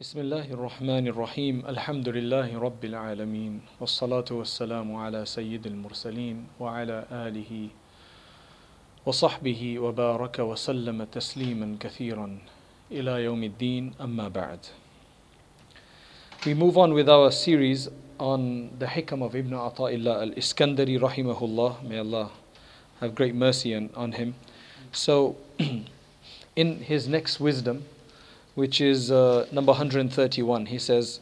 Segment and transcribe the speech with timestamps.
[0.00, 7.68] بسم الله الرحمن الرحيم الحمد لله رب العالمين والصلاة والسلام على سيد المرسلين وعلى آله
[9.06, 12.38] وصحبه وبارك وسلم تسليما كثيرا
[12.90, 14.60] إلى يوم الدين أما بعد
[16.46, 21.84] We move on with our series on the hikam of Ibn Ata'illah al-Iskandari rahimahullah.
[21.84, 22.30] May Allah
[23.00, 24.34] have great mercy on, him.
[24.92, 25.36] So,
[26.56, 27.84] in his next wisdom,
[28.55, 31.19] which is uh, number 131, he says,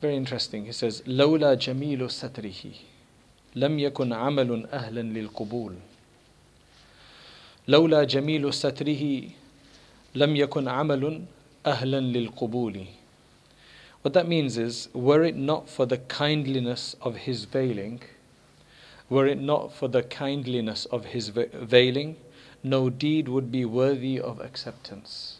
[0.00, 2.72] very interesting, he says, لولا جميل ستره
[3.54, 5.74] لم يكن عمل أهلا للقبول
[7.68, 9.22] لولا جميل ستره
[10.14, 11.22] لم يكن عمل
[11.66, 12.86] أهلا للقبول
[14.02, 18.00] What that means is, were it not for the kindliness of his veiling,
[19.10, 22.16] were it not for the kindliness of his veiling,
[22.62, 25.38] no deed would be worthy of acceptance.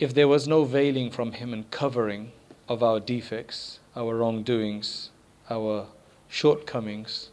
[0.00, 2.32] If there was no veiling from him and covering
[2.70, 5.10] of our defects, our wrongdoings,
[5.50, 5.86] our
[6.26, 7.28] shortcomings,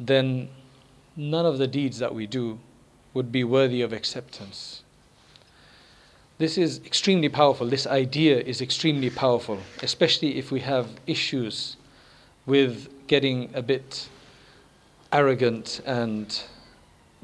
[0.00, 0.48] then
[1.14, 2.58] none of the deeds that we do
[3.12, 4.82] would be worthy of acceptance.
[6.38, 7.66] This is extremely powerful.
[7.66, 11.76] This idea is extremely powerful, especially if we have issues
[12.46, 14.08] with getting a bit
[15.12, 16.42] arrogant and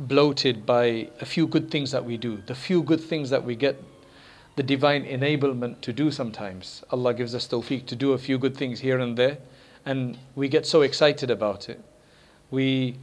[0.08, 2.42] bloated by a few good things that we do.
[2.46, 3.82] The few good things that we get
[4.56, 6.82] the divine enablement to do sometimes.
[6.90, 9.38] Allah gives us tawfiq to do a few good things here and there,
[9.86, 11.82] and we get so excited about it.
[12.50, 12.98] We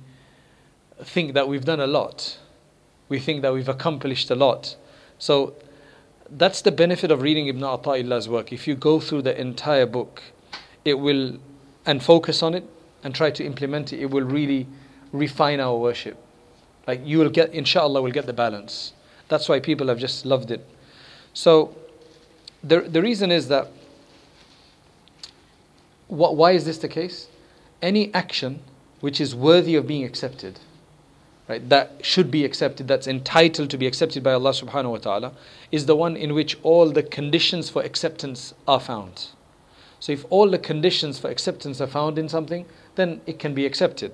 [1.04, 2.38] think that we've done a lot.
[3.08, 4.76] We think that we've accomplished a lot.
[5.18, 5.56] So
[6.30, 8.54] that's the benefit of reading Ibn Ata'illah's work.
[8.54, 10.22] If you go through the entire book,
[10.86, 11.40] it will,
[11.86, 12.66] and focus on it
[13.04, 14.68] and try to implement it, it will really
[15.12, 16.18] refine our worship.
[16.88, 18.94] Like you will get, inshallah, will get the balance.
[19.28, 20.66] That's why people have just loved it.
[21.34, 21.76] So,
[22.64, 23.68] the, the reason is that,
[26.08, 27.28] why is this the case?
[27.82, 28.62] Any action
[29.00, 30.60] which is worthy of being accepted,
[31.48, 35.34] right, that should be accepted, that's entitled to be accepted by Allah subhanahu wa ta'ala,
[35.72, 39.28] is the one in which all the conditions for acceptance are found.
[40.00, 42.66] So if all the conditions for acceptance are found in something,
[42.96, 44.14] then it can be accepted.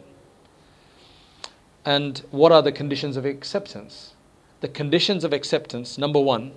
[1.84, 4.14] And what are the conditions of acceptance?
[4.60, 6.53] The conditions of acceptance, number one,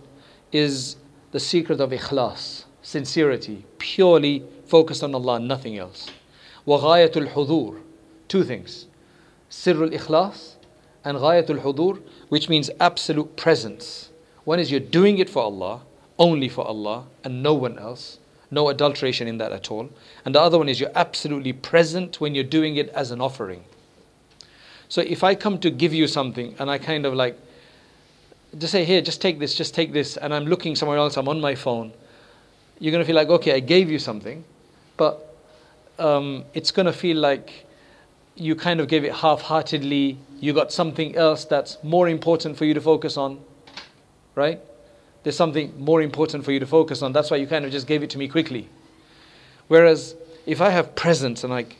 [0.52, 0.98] is
[1.32, 6.10] the secret of ikhlas, sincerity, purely focused on Allah, nothing else.
[6.68, 7.80] وغاية الحضور,
[8.28, 8.88] two things.
[9.50, 10.56] سر الإخلاص
[11.06, 14.10] and غاية الحضور, which means absolute presence.
[14.44, 15.82] One is you're doing it for Allah,
[16.20, 18.20] only for Allah, and no one else.
[18.52, 19.90] No adulteration in that at all.
[20.26, 23.64] And the other one is you're absolutely present when you're doing it as an offering.
[24.89, 27.39] So if I come to give you something and I kind of like
[28.57, 31.29] just say, here, just take this, just take this, and I'm looking somewhere else, I'm
[31.29, 31.93] on my phone,
[32.79, 34.45] you're going to feel like, okay, I gave you something,
[34.97, 35.37] but
[35.99, 37.67] um, it's going to feel like
[38.37, 42.65] you kind of gave it half heartedly, you got something else that's more important for
[42.65, 43.41] you to focus on,
[44.35, 44.61] right?
[45.25, 47.13] There's something more important for you to focus on.
[47.13, 48.69] That's why you kind of just gave it to me quickly.
[49.67, 50.15] Whereas
[50.47, 51.77] if I have presence and like,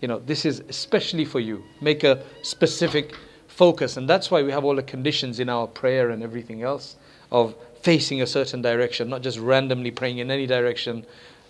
[0.00, 3.14] you know, this is especially for you, make a specific
[3.46, 3.96] focus.
[3.96, 6.96] And that's why we have all the conditions in our prayer and everything else
[7.32, 11.04] of facing a certain direction, not just randomly praying in any direction,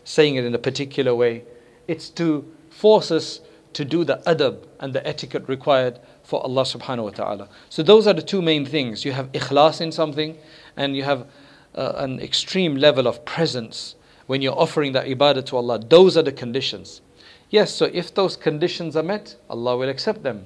[0.04, 1.44] saying it in a particular way.
[1.86, 3.40] It's to force us
[3.74, 7.48] to do the adab and the etiquette required for Allah subhanahu wa ta'ala.
[7.68, 9.04] So those are the two main things.
[9.04, 10.36] You have ikhlas in something
[10.76, 11.26] and you have
[11.74, 13.94] uh, an extreme level of presence
[14.26, 15.78] when you're offering that ibadah to Allah.
[15.78, 17.00] Those are the conditions.
[17.49, 20.45] Yes, so if those conditions are met, Allah will accept them.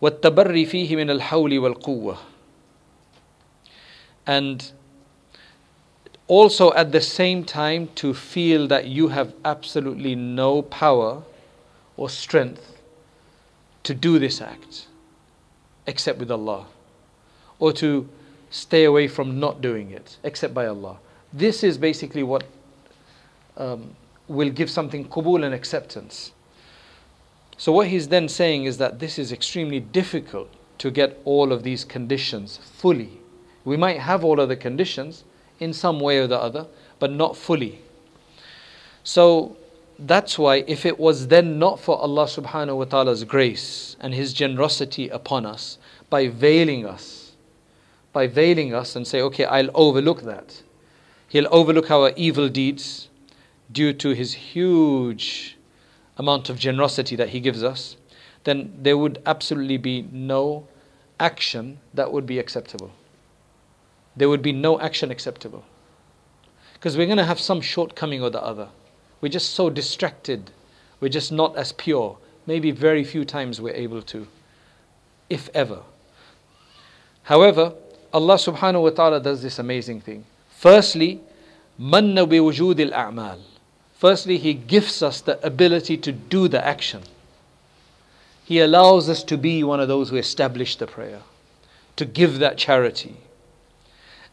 [0.00, 2.18] وَالتَّبَرِّ فِيهِ مِنَ الْحَوْلِ وَالْقُوَّةِ
[4.26, 4.72] And
[6.28, 11.22] also at the same time to feel that you have absolutely no power
[11.96, 12.78] or strength
[13.84, 14.86] to do this act
[15.86, 16.66] except with Allah
[17.58, 18.08] or to
[18.50, 20.98] stay away from not doing it except by Allah.
[21.32, 22.44] This is basically what
[23.56, 23.94] um,
[24.31, 26.31] will give something qubul and acceptance.
[27.57, 30.49] So, what he's then saying is that this is extremely difficult
[30.79, 33.19] to get all of these conditions fully.
[33.65, 35.23] We might have all of the conditions
[35.59, 36.65] in some way or the other,
[36.97, 37.79] but not fully.
[39.03, 39.55] So,
[39.99, 44.33] that's why if it was then not for Allah subhanahu wa ta'ala's grace and His
[44.33, 45.77] generosity upon us
[46.09, 47.33] by veiling us,
[48.11, 50.63] by veiling us and say, okay, I'll overlook that.
[51.27, 53.07] He'll overlook our evil deeds
[53.71, 55.57] due to His huge
[56.17, 57.95] amount of generosity that He gives us,
[58.43, 60.67] then there would absolutely be no
[61.19, 62.91] action that would be acceptable.
[64.15, 65.63] there would be no action acceptable.
[66.73, 68.69] Because we're going to have some shortcoming or the other.
[69.21, 70.51] We're just so distracted.
[70.99, 72.17] We're just not as pure.
[72.45, 74.27] Maybe very few times we're able to,
[75.29, 75.83] if ever.
[77.23, 77.73] However,
[78.11, 80.25] Allah subhanahu wa ta'ala does this amazing thing.
[80.49, 81.21] Firstly,
[81.77, 83.39] manna bi wujud al
[84.01, 87.03] Firstly, He gives us the ability to do the action.
[88.43, 91.19] He allows us to be one of those who establish the prayer,
[91.97, 93.17] to give that charity.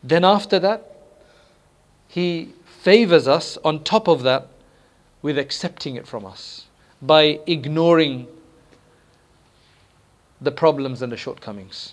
[0.03, 0.91] Then after that,
[2.09, 4.49] He favors us on top of that
[5.20, 6.65] with accepting it from us
[7.03, 8.26] by ignoring
[10.41, 11.93] the problems and the shortcomings.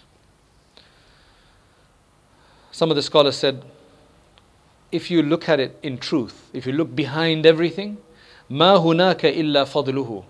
[2.71, 3.65] Some of the scholars said,
[4.95, 7.97] if you look at it in truth, if you look behind everything,
[8.49, 10.23] ما هُناك إِلا فَضْلُهُ.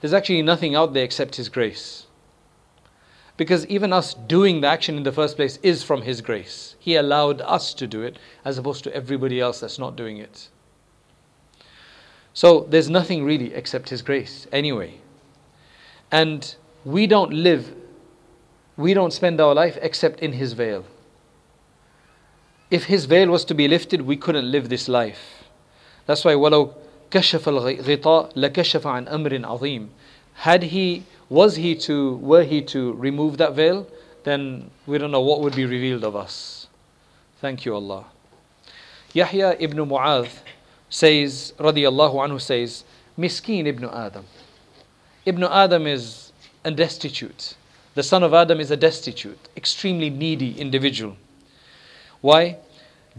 [0.00, 2.06] There's actually nothing out there except His grace.
[3.38, 6.76] Because even us doing the action in the first place is from His grace.
[6.78, 10.48] He allowed us to do it as opposed to everybody else that's not doing it.
[12.34, 15.00] So there's nothing really except His grace anyway.
[16.10, 16.54] And
[16.84, 17.74] we don't live,
[18.76, 20.84] we don't spend our life except in His veil
[22.71, 25.43] If His veil was to be lifted, we couldn't live this life.
[26.05, 26.73] That's why وَلَوْ
[27.11, 29.87] كشف الغطاء لكشف عن أمر عظيم.
[30.33, 33.87] Had he, was he to, were he to remove that veil,
[34.23, 36.67] then we don't know what would be revealed of us.
[37.39, 38.05] Thank you, Allah.
[39.13, 40.29] Yahya ibn Mu'adh
[40.89, 42.83] says, radiallahu anhu says,
[43.17, 44.25] Miskin ibn Adam.
[45.25, 46.31] Ibn Adam is
[46.63, 47.55] a destitute.
[47.95, 51.17] The son of Adam is a destitute, extremely needy individual.
[52.22, 52.56] Why?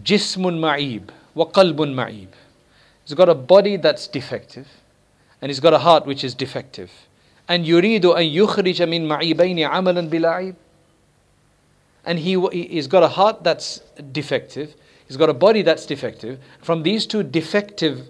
[0.02, 2.28] Jismun ma'ib wa qalbun ma'ib.
[3.04, 4.66] He's got a body that's defective
[5.40, 6.90] and he's got a heart which is defective.
[7.46, 10.56] And yuridu an yukhrija min ma'ibayni amalan bila'ib.
[12.04, 13.78] And he, he's got a heart that's
[14.10, 14.74] defective
[15.06, 16.38] He's got a body that's defective.
[16.62, 18.08] From these two defective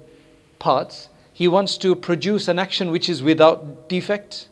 [0.58, 4.49] parts, he wants to produce an action which is without defect.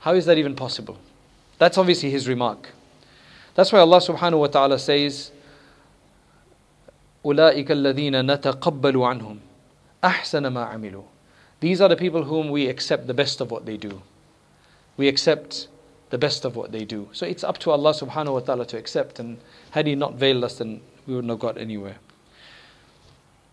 [0.00, 0.96] How is that even possible?
[1.58, 2.70] That's obviously his remark.
[3.57, 5.31] That's why Allah subhanahu wa ta'ala says,
[7.23, 9.37] أولئك الذين نتقبل عنهم
[10.03, 11.03] أحسن ما عملوا.
[11.59, 14.01] These are the people whom we accept the best of what they do.
[14.97, 15.67] We accept
[16.09, 17.07] the best of what they do.
[17.13, 19.19] So it's up to Allah subhanahu wa ta'ala to accept.
[19.19, 19.37] And
[19.71, 21.97] had He not veiled us, then we wouldn't have got anywhere.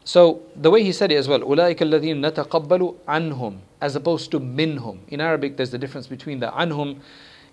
[0.05, 4.41] So the way he said it as well, أولئك الذين نتقبل عنهم as opposed to
[4.41, 4.99] minhum.
[5.09, 6.99] In Arabic, there's the difference between the anhum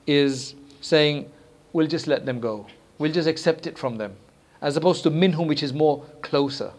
[0.08, 1.30] is saying,
[1.73, 2.67] we'll just let them go.
[2.99, 4.17] We'll just accept it from them.
[4.61, 6.73] As opposed to minhum, which is more closer.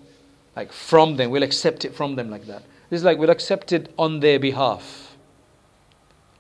[0.55, 1.31] Like from them.
[1.31, 2.63] We'll accept it from them like that.
[2.89, 5.15] This is like we'll accept it on their behalf.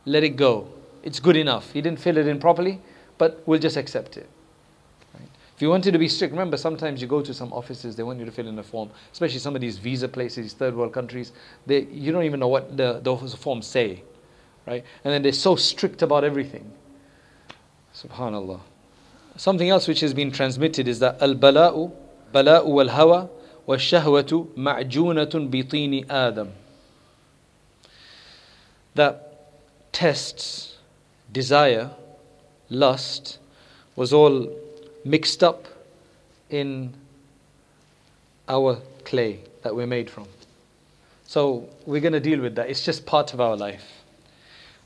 [0.05, 0.69] Let it go.
[1.01, 1.71] It's good enough.
[1.71, 2.79] He didn't fill it in properly,
[3.17, 4.29] but we'll just accept it.
[5.55, 8.17] If you wanted to be strict, remember sometimes you go to some offices, they want
[8.19, 10.93] you to fill in a form, especially some of these visa places, these third world
[10.93, 11.31] countries,
[11.67, 14.03] they, you don't even know what the, those forms say.
[14.65, 14.83] Right?
[15.03, 16.71] And then they're so strict about everything.
[17.95, 18.59] Subhanallah.
[19.35, 21.91] Something else which has been transmitted is that al-bala'u
[22.33, 23.29] bala'u wal-hawa
[23.65, 26.51] wa-shahwatu ma'junatun bitini Adam.
[28.95, 30.77] That tests
[31.31, 31.91] desire,
[32.69, 33.39] lust,
[33.95, 34.49] was all
[35.05, 35.67] mixed up
[36.49, 36.93] in
[38.47, 40.27] our clay that we're made from.
[41.25, 42.69] So we're going to deal with that.
[42.69, 44.02] It's just part of our life.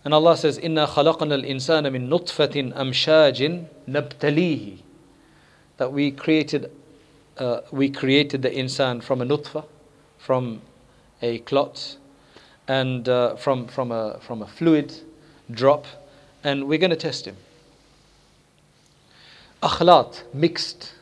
[0.08, 4.78] And Allah says, "Inna khalaqna al-insana min nutfatin amshajin nabtalihi."
[5.76, 6.72] That we created,
[7.38, 9.66] uh, we created the insan from a nutfa,
[10.18, 10.62] from
[11.22, 11.98] a clot,
[12.70, 14.94] and uh, from from a from a fluid
[15.52, 15.86] drop,
[16.42, 17.36] and we're going to test him.
[19.62, 20.94] Akhlat, mixed,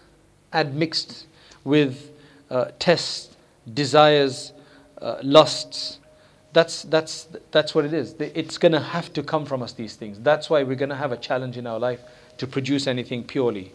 [0.52, 1.28] admixed
[1.64, 2.10] with
[2.50, 3.38] uh, tests,
[3.72, 4.52] desires,
[5.00, 6.00] uh, lusts.
[6.56, 8.16] That's, that's, that's what it is.
[8.18, 10.18] It's going to have to come from us, these things.
[10.22, 12.00] That's why we're going to have a challenge in our life
[12.38, 13.74] to produce anything purely.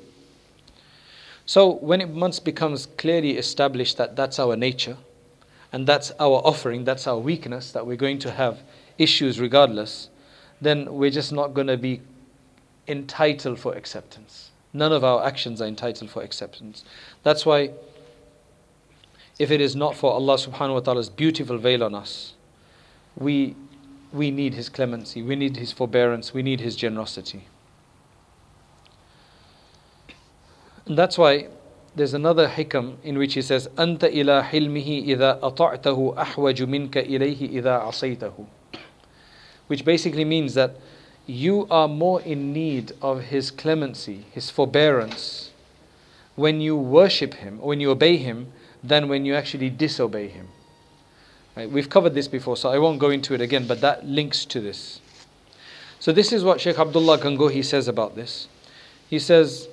[1.44, 4.96] So, when it once becomes clearly established that that's our nature,
[5.74, 8.62] and that's our offering, that's our weakness, that we're going to have
[8.96, 10.08] issues regardless,
[10.62, 12.00] then we're just not going to be
[12.88, 14.52] entitled for acceptance.
[14.72, 16.82] None of our actions are entitled for acceptance.
[17.24, 17.72] That's why,
[19.38, 22.32] if it is not for Allah subhanahu wa ta'ala's beautiful veil on us,
[23.19, 23.55] we,
[24.11, 27.47] we need His clemency, we need His forbearance, we need His generosity.
[30.85, 31.47] And that's why
[31.95, 37.49] there's another hikam in which he says, أنت إلى حلمه إذا أطعته أحوج منك إليه
[37.49, 38.45] إذا عصيته
[39.67, 40.75] which basically means that
[41.25, 45.51] you are more in need of His clemency, His forbearance,
[46.35, 48.51] when you worship Him, or when you obey Him,
[48.83, 50.49] than when you actually disobey Him.
[51.56, 51.70] Right?
[51.70, 54.60] We've covered this before, so I won't go into it again, but that links to
[54.60, 55.00] this.
[55.98, 58.48] So, this is what Sheikh Abdullah Gangohi says about this.
[59.08, 59.68] He says,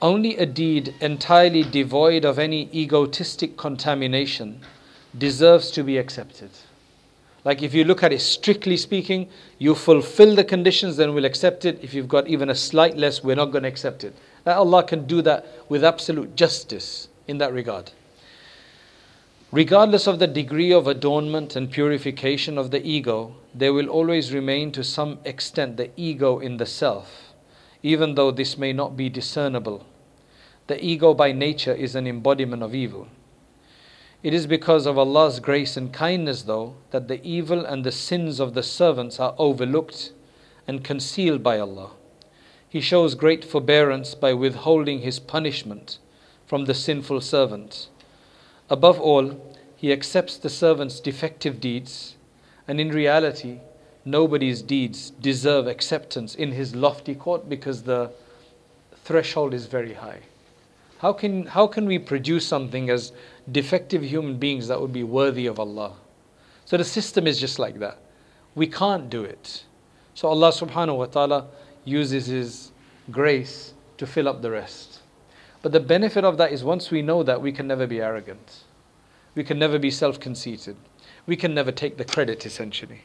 [0.00, 4.60] Only a deed entirely devoid of any egotistic contamination
[5.16, 6.50] deserves to be accepted.
[7.44, 9.28] Like if you look at it strictly speaking,
[9.58, 11.78] you fulfill the conditions, then we'll accept it.
[11.82, 14.14] If you've got even a slight less, we're not going to accept it.
[14.44, 17.92] That Allah can do that with absolute justice in that regard.
[19.50, 24.70] Regardless of the degree of adornment and purification of the ego, there will always remain
[24.72, 27.32] to some extent the ego in the self,
[27.82, 29.86] even though this may not be discernible.
[30.66, 33.08] The ego by nature is an embodiment of evil.
[34.22, 38.40] It is because of Allah's grace and kindness, though, that the evil and the sins
[38.40, 40.12] of the servants are overlooked
[40.66, 41.92] and concealed by Allah.
[42.68, 45.96] He shows great forbearance by withholding His punishment
[46.46, 47.88] from the sinful servant.
[48.70, 52.16] Above all, He accepts the servant's defective deeds,
[52.66, 53.60] and in reality,
[54.04, 58.10] nobody's deeds deserve acceptance in His lofty court because the
[59.04, 60.20] threshold is very high.
[60.98, 63.12] How can, how can we produce something as
[63.50, 65.94] defective human beings that would be worthy of Allah.
[66.64, 67.98] So the system is just like that.
[68.54, 69.64] We can't do it.
[70.14, 71.46] So Allah subhanahu wa ta'ala
[71.84, 72.72] uses His
[73.10, 74.97] grace to fill up the rest.
[75.62, 78.64] But the benefit of that is once we know that, we can never be arrogant.
[79.34, 80.76] We can never be self conceited.
[81.26, 83.02] We can never take the credit, essentially.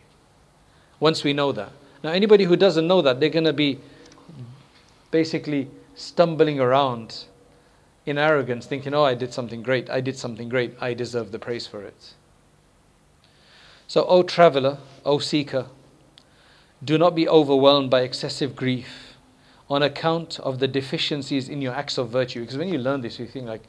[1.00, 1.72] Once we know that.
[2.04, 3.80] Now, anybody who doesn't know that, they're going to be
[5.12, 7.26] basically stumbling around
[8.06, 11.40] in arrogance, thinking, oh, I did something great, I did something great, I deserve the
[11.40, 12.14] praise for it.
[13.88, 15.68] So, O traveler, O seeker,
[16.84, 19.13] do not be overwhelmed by excessive grief
[19.70, 22.42] on account of the deficiencies in your acts of virtue.
[22.42, 23.64] Because when you learn this, you think, like,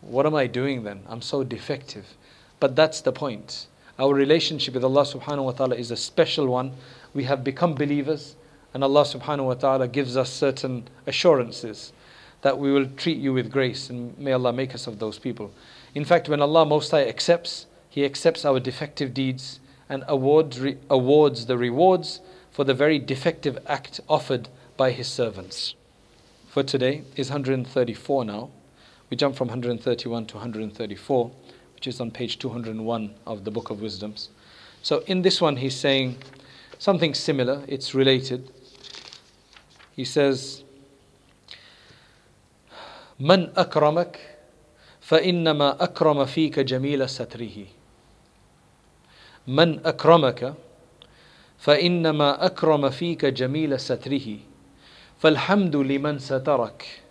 [0.00, 1.02] what am I doing then?
[1.08, 2.16] I'm so defective.
[2.60, 3.66] But that's the point.
[3.98, 6.72] Our relationship with Allah subhanahu wa ta'ala is a special one.
[7.14, 8.36] We have become believers,
[8.74, 11.92] and Allah subhanahu wa ta'ala gives us certain assurances
[12.42, 15.50] that we will treat you with grace, and may Allah make us of those people.
[15.94, 20.76] In fact, when Allah Most High accepts, He accepts our defective deeds and awards, re-
[20.90, 25.75] awards the rewards for the very defective act offered by His servants.
[26.47, 28.49] For today is 134 now.
[29.09, 31.31] We jump from 131 to 134,
[31.75, 34.29] which is on page 201 of the Book of Wisdoms.
[34.81, 36.17] So in this one, he's saying
[36.79, 38.49] something similar, it's related.
[39.95, 40.63] He says,
[43.19, 44.17] من أكرمك
[45.01, 47.65] فإنما أكرم فيك جميل ستره
[49.47, 50.53] من أكرمك
[51.57, 54.44] فإنما أكرم فيك جميل ستره
[55.25, 57.01] فالحمد لمن سترك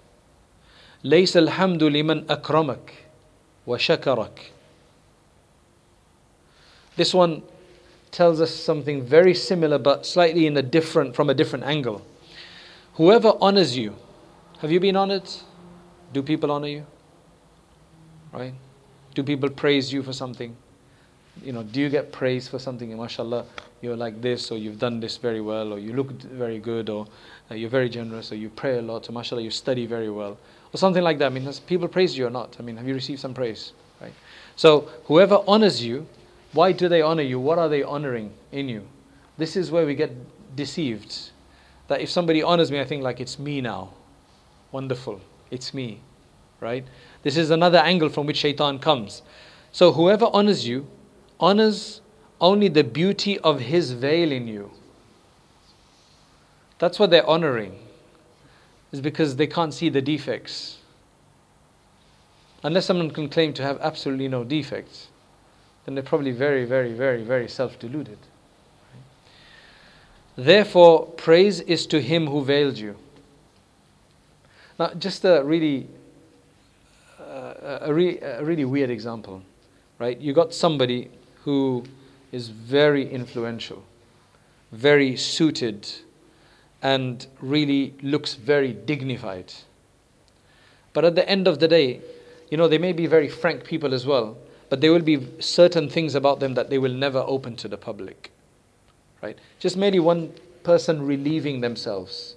[1.05, 2.93] ليس الحمد لمن أكرمك
[3.67, 4.53] وشكرك
[6.97, 7.43] This one
[8.11, 12.03] tells us something very similar but slightly in a different from a different angle.
[12.95, 13.95] Whoever honors you,
[14.59, 15.29] have you been honored?
[16.13, 16.87] Do people honor you?
[18.33, 18.55] Right?
[19.15, 20.57] Do people praise you for something?
[21.44, 22.90] You know, do you get praise for something?
[22.90, 23.46] MashaAllah,
[23.82, 27.08] you're like this, or you've done this very well, or you look very good, or
[27.52, 30.38] uh, you're very generous, or you pray a lot, or MashaAllah, you study very well,
[30.74, 31.28] or something like that.
[31.28, 32.56] I mean, people praise you or not?
[32.60, 33.74] I mean, have you received some praise?
[34.02, 34.14] Right?
[34.56, 36.08] So, whoever honors you,
[36.54, 37.40] why do they honor you?
[37.40, 38.88] What are they honoring in you?
[39.38, 40.12] This is where we get
[40.56, 41.32] deceived.
[41.88, 43.94] That if somebody honors me, I think like it's me now.
[44.72, 46.02] Wonderful it's me.
[46.60, 46.86] Right?
[47.24, 49.22] This is another angle from which shaitan comes.
[49.72, 50.88] So whoever honors you,
[51.40, 52.02] honors
[52.42, 54.72] only the beauty of his veil in you.
[56.80, 57.80] That's what they're honoring.
[58.92, 60.78] Is because they can't see the defects.
[62.64, 65.08] Unless someone can claim to have absolutely no defects,
[65.86, 68.18] then they're probably very, very, very, very self deluded.
[70.38, 72.98] Therefore, praise is to him who veiled you.
[74.78, 75.88] Now, just a really,
[77.20, 79.42] uh, a, re- a really weird example,
[80.00, 80.20] right?
[80.20, 81.10] You got somebody
[81.46, 81.84] who
[82.32, 83.84] is very influential,
[84.72, 85.88] very suited,
[86.82, 89.54] and really looks very dignified.
[90.92, 92.02] But at the end of the day,
[92.50, 94.38] you know, they may be very frank people as well,
[94.70, 97.78] but there will be certain things about them that they will never open to the
[97.78, 98.32] public.
[99.22, 99.38] Right?
[99.60, 100.34] Just merely one
[100.64, 102.36] person relieving themselves.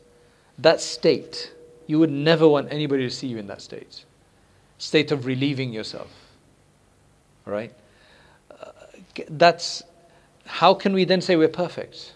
[0.59, 1.53] That state
[1.87, 4.05] you would never want anybody to see you in that state.
[4.77, 6.11] State of relieving yourself.
[7.47, 7.73] Right?
[9.29, 9.83] That's
[10.47, 12.15] how can we then say we're perfect?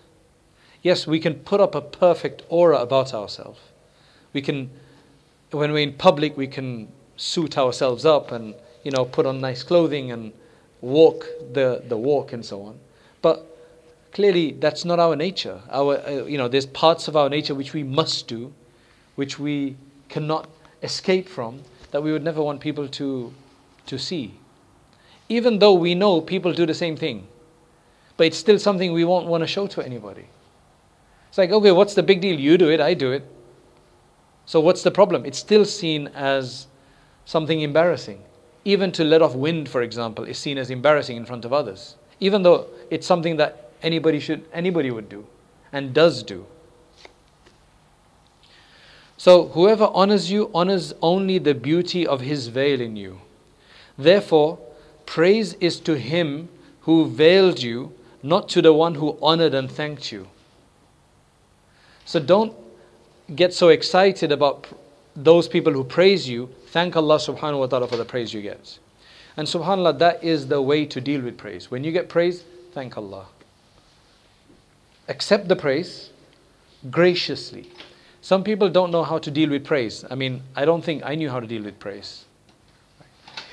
[0.82, 3.60] Yes, we can put up a perfect aura about ourselves.
[4.32, 4.70] We can,
[5.50, 9.62] when we're in public, we can suit ourselves up and, you know, put on nice
[9.62, 10.32] clothing and
[10.80, 12.80] walk the, the walk and so on.
[13.20, 13.46] But
[14.12, 15.60] clearly, that's not our nature.
[15.70, 18.52] Our, uh, you know, there's parts of our nature which we must do,
[19.14, 19.76] which we
[20.08, 20.48] cannot
[20.82, 23.32] escape from, that we would never want people to,
[23.86, 24.34] to see.
[25.32, 27.26] Even though we know people do the same thing,
[28.18, 30.26] but it's still something we won't want to show to anybody.
[31.30, 32.38] It's like, okay, what's the big deal?
[32.38, 33.24] You do it, I do it.
[34.44, 35.24] So what's the problem?
[35.24, 36.66] It's still seen as
[37.24, 38.22] something embarrassing.
[38.66, 41.96] Even to let off wind, for example, is seen as embarrassing in front of others.
[42.20, 45.26] Even though it's something that anybody should anybody would do
[45.72, 46.44] and does do.
[49.16, 53.22] So whoever honors you honors only the beauty of his veil in you.
[53.96, 54.58] Therefore,
[55.06, 56.48] praise is to him
[56.82, 57.92] who veiled you,
[58.22, 60.28] not to the one who honored and thanked you.
[62.04, 62.54] So don't
[63.34, 64.66] get so excited about
[65.14, 66.50] those people who praise you.
[66.68, 68.78] Thank Allah subhanahu wa ta'ala for the praise you get.
[69.36, 71.70] And subhanAllah, that is the way to deal with praise.
[71.70, 73.26] When you get praise, thank Allah.
[75.08, 76.10] Accept the praise
[76.90, 77.70] graciously.
[78.20, 80.04] Some people don't know how to deal with praise.
[80.10, 82.24] I mean, I don't think I knew how to deal with praise.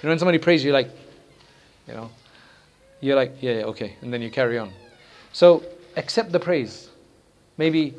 [0.01, 0.89] You know, when somebody praises you, like,
[1.89, 2.10] you know,
[3.01, 4.72] you're like, yeah, yeah, okay, and then you carry on.
[5.34, 5.63] So
[5.96, 6.89] accept the praise.
[7.58, 7.96] Maybe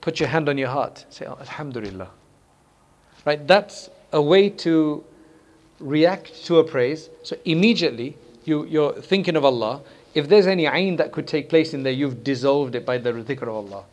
[0.00, 2.08] put your hand on your heart, say, oh, Alhamdulillah.
[3.24, 3.46] Right?
[3.46, 5.04] That's a way to
[5.80, 7.10] react to a praise.
[7.22, 9.82] So immediately you, you're thinking of Allah.
[10.14, 13.12] If there's any ayn that could take place in there, you've dissolved it by the
[13.12, 13.84] dhikr of Allah.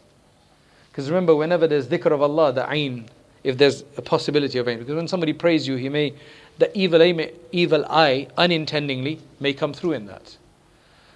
[0.90, 3.08] Because remember, whenever there's dhikr of Allah, the ayn,
[3.44, 6.14] if there's a possibility of ayn, because when somebody praise you, he may,
[6.59, 10.37] the evil eye, may, evil eye unintendingly may come through in that.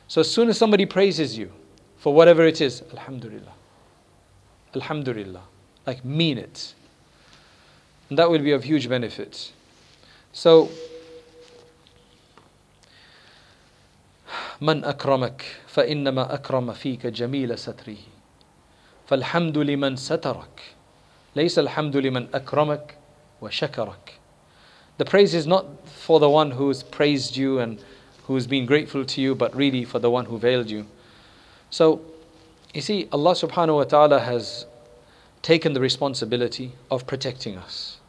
[0.09, 1.50] So as soon as somebody praises you
[1.99, 3.53] for whatever it is, Alhamdulillah.
[4.75, 5.43] Alhamdulillah.
[5.87, 6.75] Like mean it.
[8.09, 9.53] And that will be of huge benefit.
[10.33, 10.69] So,
[14.61, 17.97] من أكرمك فإنما أكرم فيك جميل ستره
[19.07, 20.62] فالحمد لمن سترك
[21.37, 22.99] ليس الحمد لمن أكرمك
[23.42, 24.17] وشكرك
[25.00, 27.82] the praise is not for the one who's praised you and
[28.26, 30.88] who's been grateful to you, but really for the one who veiled you.
[31.70, 32.02] So
[32.74, 34.66] you see, Allah subhanahu wa ta'ala has
[35.42, 38.00] taken the responsibility of protecting us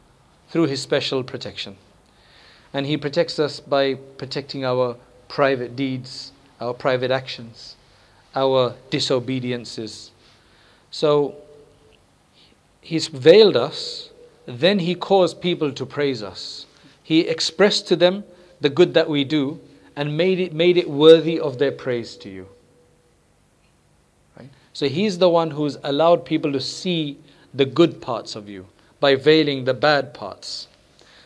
[0.49, 1.77] through His special protection.
[2.73, 4.97] And He protects us by protecting our
[5.29, 7.77] private deeds, our private actions,
[8.35, 10.11] our disobediences.
[10.91, 11.35] So
[12.81, 14.09] He's veiled us,
[14.45, 16.65] then He caused people to praise us.
[17.11, 18.23] He expressed to them
[18.61, 19.59] the good that we do
[19.97, 22.47] and made it, made it worthy of their praise to you.
[24.71, 27.17] So he's the one who's allowed people to see
[27.53, 28.65] the good parts of you
[29.01, 30.69] by veiling the bad parts.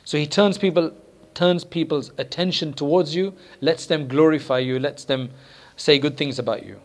[0.06, 0.92] So he turns people
[1.36, 5.30] turns people's attention towards you, lets them glorify you, lets them
[5.78, 6.82] say good things about you.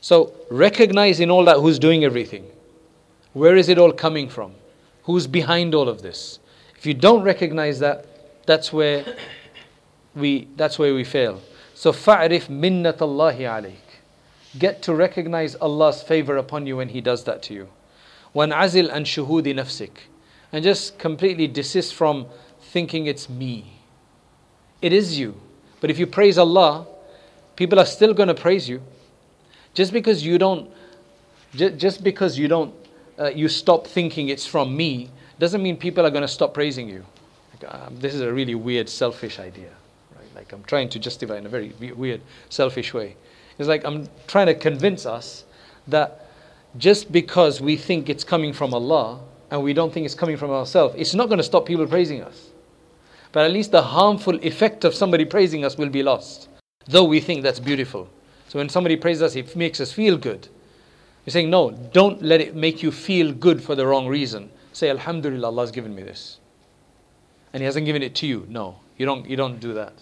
[0.00, 2.46] So recognize in all that who's doing everything.
[3.32, 4.54] Where is it all coming from?
[5.02, 6.38] Who's behind all of this?
[6.76, 8.06] If you don't recognize that,
[8.46, 9.16] that's where
[10.14, 11.40] we, that's where we fail.
[11.74, 13.76] So fa'rif minnatallahi alayk.
[14.58, 17.68] Get to recognize Allah's favor upon you when He does that to you.
[18.32, 19.90] when azil and shuhudi nafsik.
[20.52, 22.26] And just completely desist from
[22.60, 23.80] thinking it's me.
[24.80, 25.40] It is you.
[25.80, 26.86] But if you praise Allah,
[27.56, 28.82] people are still going to praise you.
[29.74, 30.70] Just because you don't,
[31.54, 32.74] just because you don't,
[33.18, 36.88] uh, you stop thinking it's from me, doesn't mean people are going to stop praising
[36.88, 37.04] you.
[37.68, 39.70] Um, this is a really weird, selfish idea.
[40.16, 40.34] Right?
[40.34, 43.16] Like I'm trying to justify in a very weird, selfish way.
[43.58, 45.44] It's like I'm trying to convince us
[45.88, 46.26] that
[46.78, 49.20] just because we think it's coming from Allah
[49.50, 52.22] and we don't think it's coming from ourselves, it's not going to stop people praising
[52.22, 52.48] us.
[53.32, 56.48] But at least the harmful effect of somebody praising us will be lost,
[56.86, 58.08] though we think that's beautiful.
[58.48, 60.48] So when somebody praises us, it makes us feel good.
[61.24, 64.50] You're saying, no, don't let it make you feel good for the wrong reason.
[64.72, 66.38] Say, Alhamdulillah, Allah has given me this
[67.53, 68.45] And He hasn't given it to you.
[68.49, 69.93] No, you don't, you don't do that.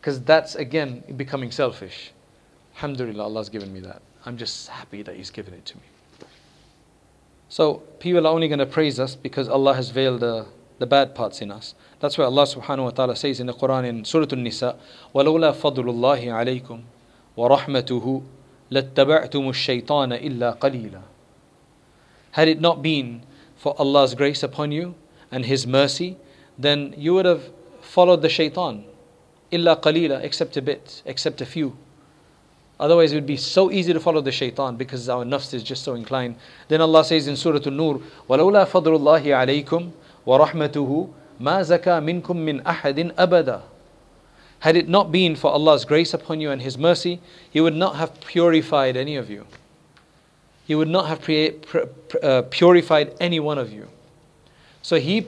[0.00, 2.12] Because that's, again, becoming selfish.
[2.76, 4.00] Alhamdulillah, Allah's given me that.
[4.24, 5.82] I'm just happy that He's given it to me.
[7.50, 10.46] So people are only going to praise us because Allah has veiled the,
[10.78, 11.74] the bad parts in us.
[11.98, 14.76] That's why Allah subhanahu wa ta'ala says in the Quran in Surah An-Nisa,
[15.14, 16.82] وَلَوْلَا فَضْلُ اللَّهِ عَلَيْكُمْ
[17.36, 18.22] وَرَحْمَتُهُ
[18.70, 21.02] لَاتَّبَعْتُمُ الشَّيْطَانَ إِلَّا قَلِيلًا
[22.32, 23.22] Had it not been
[23.56, 24.94] for Allah's grace upon you
[25.32, 26.16] and His mercy,
[26.58, 27.42] then you would have
[27.80, 28.84] followed the shaitan.
[29.52, 31.76] إِلَّا قَلِيلًا Except a bit, except a few.
[32.80, 35.84] Otherwise, it would be so easy to follow the shaitan because our nafs is just
[35.84, 36.34] so inclined.
[36.68, 39.90] Then Allah says in Surah An-Nur, وَلَوْلَا فَضْلُ اللَّهِ عَلَيْكُمْ
[40.26, 43.60] وَرَحْمَتُهُ مَا زَكَى مِنْكُم مِّنْ أَحَدٍ أَبَدًا
[44.60, 47.96] Had it not been for Allah's grace upon you and His mercy, He would not
[47.96, 49.46] have purified any of you.
[50.66, 51.28] He would not have
[52.22, 53.88] uh, purified any one of you.
[54.80, 55.26] So He,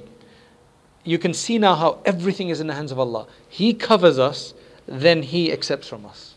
[1.08, 3.28] you can see now how everything is in the hands of Allah.
[3.48, 4.54] He covers us,
[4.86, 6.36] then He accepts from us.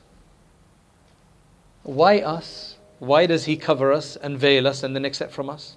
[1.82, 2.76] Why us?
[3.00, 5.76] Why does He cover us and veil us and then accept from us?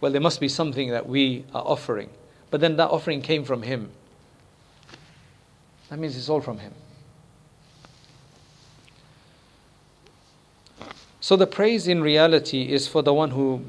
[0.00, 2.10] Well, there must be something that we are offering.
[2.50, 3.90] But then that offering came from Him.
[5.88, 6.74] That means it's all from Him.
[11.20, 13.62] So the praise in reality is for the one who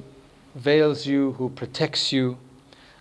[0.56, 2.40] veils you, who protects you,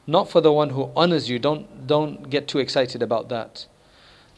[0.07, 1.38] not for the one who honors you.
[1.38, 3.66] Don't, don't get too excited about that.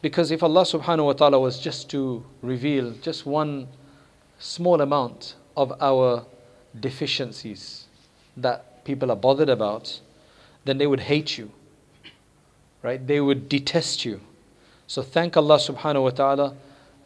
[0.01, 3.69] Because if Allah subhanahu wa ta'ala was just to reveal just one
[4.39, 6.25] small amount of our
[6.79, 7.87] deficiencies
[8.37, 10.01] that people are bothered about,
[10.65, 11.51] then they would hate you.
[12.83, 13.05] Right?
[13.05, 14.21] They would detest you.
[14.87, 16.55] So thank Allah subhanahu wa ta'ala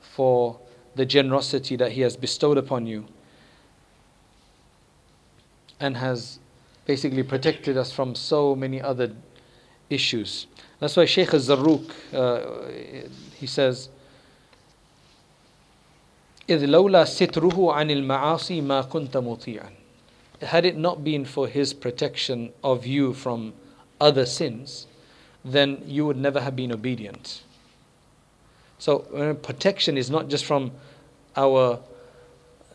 [0.00, 0.58] for
[0.94, 3.06] the generosity that He has bestowed upon you
[5.80, 6.38] and has
[6.85, 9.11] basically protected us from so many other
[9.89, 10.47] issues.
[10.79, 12.71] That's why Shaykh al-Zarruq, uh,
[13.35, 13.89] he says,
[16.49, 19.71] إذ لولا ستره عن المعاصي ما كنت مطيعا
[20.41, 23.53] Had it not been for his protection of you from
[23.99, 24.85] other sins,
[25.43, 27.41] then you would never have been obedient.
[28.77, 30.71] So uh, protection is not just from
[31.35, 31.79] our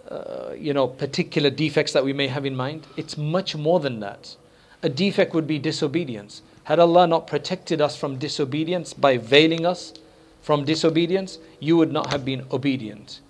[0.08, 2.86] uh, you know particular defects that we may have in mind.
[2.96, 4.36] It's much more than that.
[4.82, 6.42] A defect would be disobedience.
[6.64, 9.94] Had Allah not protected us from disobedience by veiling us
[10.42, 13.20] from disobedience, you would not have been obedient.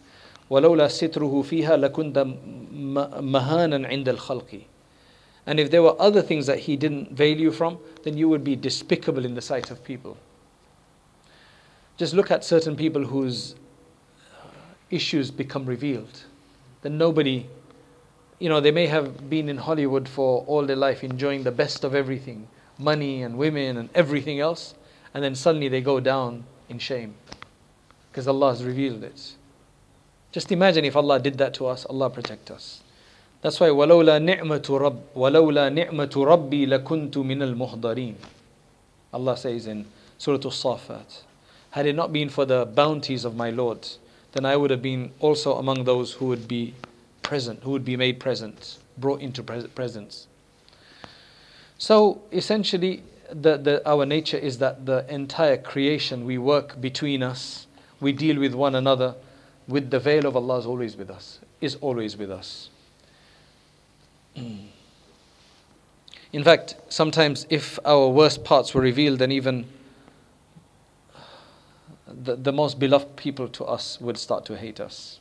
[0.51, 2.27] ولولا ستره فيها لكنت
[3.21, 4.61] مهانا عند الخلق
[5.47, 8.45] and if there were other things that he didn't veil you from then you would
[8.45, 10.17] be despicable in the sight of people
[11.97, 13.55] just look at certain people whose
[14.91, 16.25] issues become revealed
[16.82, 17.48] then nobody,
[18.40, 21.84] you know, they may have been in Hollywood for all their life enjoying the best
[21.84, 22.48] of everything
[22.80, 24.76] money and women and everything else,
[25.14, 27.16] and then suddenly they go down in shame
[28.12, 29.36] because Allah has revealed it.
[30.32, 32.84] Just imagine if Allah did that to us, Allah protect us.
[33.42, 34.90] That's why وَلَوْلَا نِعْمَةُ
[36.10, 38.16] رَبِّي لَكُنْتُ مِنَ الْمُحْضَرِينَ
[39.14, 39.86] Allah says in
[40.18, 41.22] Surah Al-Safat,
[41.72, 43.88] had it not been for the bounties of my Lord,
[44.38, 46.76] then I would have been also among those who would be
[47.24, 50.28] present, who would be made present, brought into presence.
[51.80, 57.66] So essentially, the, the, our nature is that the entire creation, we work between us,
[58.00, 59.16] we deal with one another,
[59.68, 62.70] with the veil of Allah is always with us, is always with us.
[64.36, 64.70] In
[66.44, 69.66] fact, sometimes if our worst parts were revealed, then even
[72.07, 75.21] the, the most beloved people to us would start to hate us.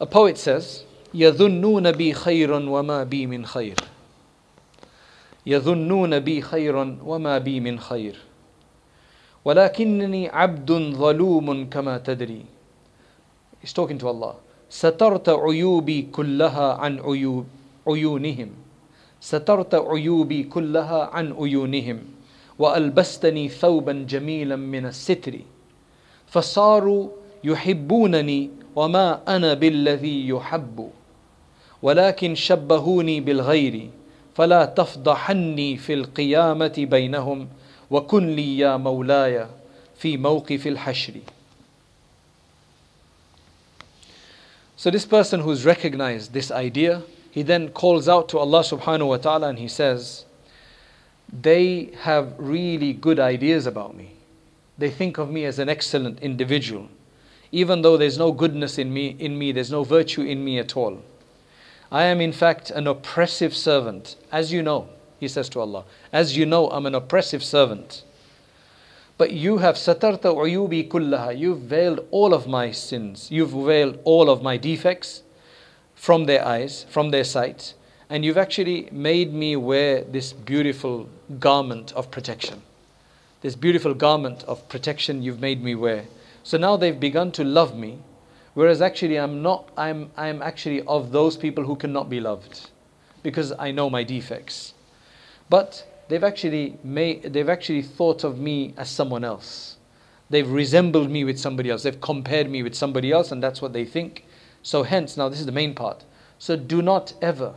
[0.00, 3.76] A poet says, يظنون بي خيرا وما بي من خير
[5.46, 8.16] يظنون بي خيرا وما بي من خير
[9.44, 12.44] ولكنني عبد ظلوم كما تدري
[13.62, 14.34] He's talking to Allah
[14.70, 17.46] سترت عيوبي كلها عن عيوب
[17.88, 18.50] عيونهم
[19.20, 21.98] سترت عيوبي كلها عن عيونهم
[22.61, 25.39] وألبستني ثوبا جميلا من الستر
[26.27, 27.09] فصاروا
[27.43, 30.89] يحبونني وما أنا بالذي يحب
[31.81, 33.89] ولكن شبهوني بالغير
[34.35, 37.47] فلا تفضحني في القيامة بينهم
[37.91, 39.47] وكن لي يا مولاي
[39.97, 41.13] في موقف الحشر.
[44.77, 49.17] So this person who's recognized this idea, he then calls out to Allah subhanahu wa
[49.17, 50.25] ta'ala and he says,
[51.31, 54.15] They have really good ideas about me.
[54.77, 56.89] They think of me as an excellent individual.
[57.51, 60.75] Even though there's no goodness in me, in me, there's no virtue in me at
[60.75, 61.01] all.
[61.91, 64.87] I am in fact an oppressive servant, as you know.
[65.19, 68.03] He says to Allah, As you know, I'm an oppressive servant.
[69.17, 71.37] But you have satarta uyubi kullaha.
[71.37, 73.29] You've veiled all of my sins.
[73.29, 75.21] You've veiled all of my defects
[75.93, 77.75] from their eyes, from their sight.
[78.11, 81.07] And you've actually made me wear this beautiful
[81.39, 82.61] garment of protection.
[83.39, 86.07] This beautiful garment of protection you've made me wear.
[86.43, 87.99] So now they've begun to love me,
[88.53, 92.69] whereas actually I'm not, I'm, I'm actually of those people who cannot be loved
[93.23, 94.73] because I know my defects.
[95.49, 99.77] But they've actually made, they've actually thought of me as someone else.
[100.29, 101.83] They've resembled me with somebody else.
[101.83, 104.25] They've compared me with somebody else, and that's what they think.
[104.63, 106.03] So, hence, now this is the main part.
[106.39, 107.53] So, do not ever,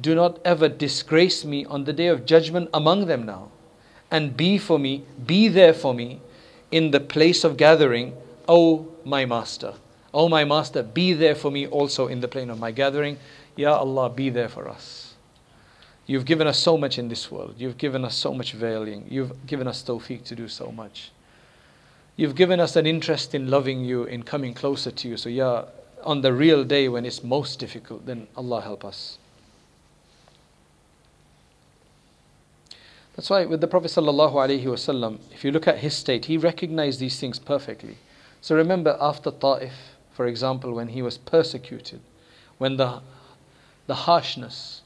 [0.00, 3.50] do not ever disgrace me on the day of judgment among them now.
[4.10, 6.20] And be for me, be there for me
[6.70, 8.14] in the place of gathering,
[8.48, 9.74] O my master.
[10.14, 13.18] O my master, be there for me also in the plane of my gathering.
[13.56, 15.14] Ya Allah, be there for us.
[16.06, 17.56] You've given us so much in this world.
[17.58, 19.06] You've given us so much veiling.
[19.10, 21.12] You've given us tawfiq to do so much.
[22.16, 25.16] You've given us an interest in loving you, in coming closer to you.
[25.18, 25.64] So, yeah,
[26.02, 29.18] on the real day when it's most difficult, then Allah help us.
[33.18, 37.18] That's why with the Prophet ﷺ, if you look at his state, he recognized these
[37.18, 37.98] things perfectly.
[38.40, 39.72] So remember after Ta'if,
[40.12, 41.98] for example, when he was persecuted,
[42.58, 43.00] when the,
[43.88, 44.82] the harshness,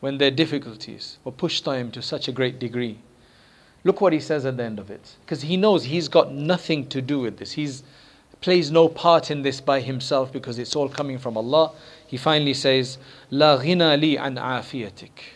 [0.00, 2.98] when their difficulties were pushed on him to such a great degree,
[3.84, 5.14] look what he says at the end of it.
[5.20, 7.52] Because he knows he's got nothing to do with this.
[7.52, 7.70] He
[8.40, 11.70] plays no part in this by himself because it's all coming from Allah.
[12.04, 12.98] He finally says,
[13.30, 15.35] La ghina li an afiyatik.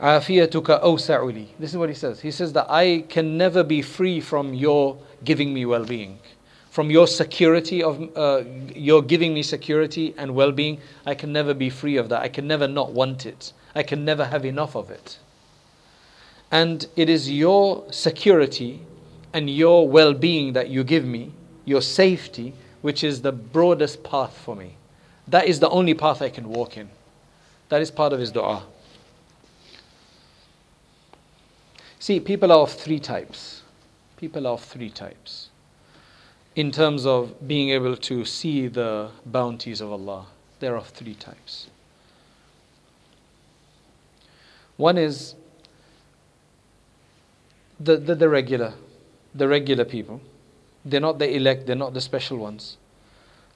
[0.00, 1.46] عافيتك أوسع لي.
[1.58, 2.20] This is what he says.
[2.20, 6.18] He says that I can never be free from your giving me well-being.
[6.70, 8.42] From your security of uh,
[8.74, 12.22] your giving me security and well-being, I can never be free of that.
[12.22, 13.52] I can never not want it.
[13.74, 15.18] I can never have enough of it.
[16.50, 18.80] And it is your security
[19.32, 21.32] and your well being that you give me,
[21.64, 24.76] your safety, which is the broadest path for me.
[25.28, 26.88] That is the only path I can walk in.
[27.68, 28.64] That is part of his dua.
[32.05, 33.63] See, people are of three types.
[34.17, 35.49] People are of three types
[36.55, 40.27] in terms of being able to see the bounties of Allah.
[40.59, 41.65] they are of three types.
[44.77, 45.33] One is
[47.79, 48.75] the, the, the, regular,
[49.33, 50.21] the regular people.
[50.85, 52.77] They're not the elect, they're not the special ones.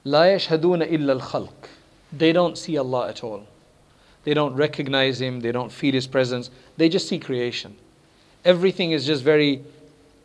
[0.02, 1.68] La illa al-khalq.
[2.12, 3.46] They don't see Allah at all.
[4.24, 7.76] They don't recognize Him, they don't feel His presence, they just see creation.
[8.44, 9.62] Everything is just very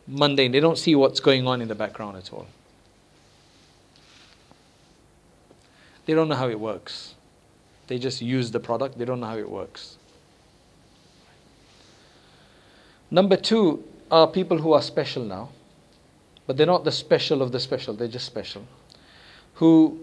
[0.06, 0.52] mundane.
[0.52, 2.46] They don't see what's going on in the background at all.
[6.06, 7.14] They don't know how it works.
[7.88, 9.96] They just use the product, they don't know how it works.
[13.10, 15.50] Number two are people who are special now,
[16.46, 18.66] but they're not the special of the special, they're just special,
[19.54, 20.00] who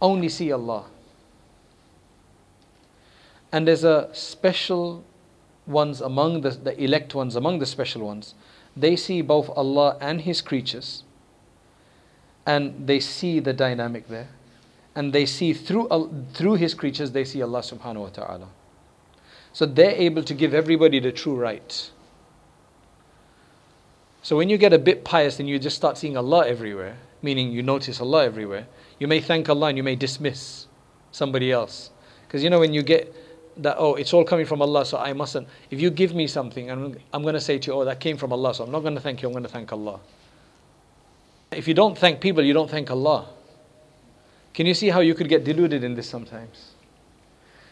[0.00, 0.84] only see Allah.
[3.50, 5.04] And there's a special
[5.68, 8.34] ones among the, the elect ones, among the special ones.
[8.76, 11.04] They see both Allah and His creatures,
[12.46, 14.28] and they see the dynamic there.
[14.94, 18.48] And they see through, uh, through His creatures, they see Allah subhanahu wa ta'ala.
[19.52, 21.90] So they're able to give everybody the true right
[24.28, 27.50] so when you get a bit pious and you just start seeing Allah everywhere, meaning
[27.50, 28.66] you notice Allah everywhere,
[28.98, 30.66] you may thank Allah and you may dismiss
[31.12, 31.90] somebody else.
[32.26, 33.14] Because you know when you get
[33.58, 35.48] that, oh, it's all coming from Allah, so I mustn't.
[35.70, 38.16] If you give me something, I'm, I'm going to say to you, oh, that came
[38.16, 40.00] from Allah, so I'm not going to thank you, I'm going to thank Allah.
[41.50, 43.26] If you don't thank people, you don't thank Allah.
[44.54, 46.72] Can you see how you could get deluded in this sometimes?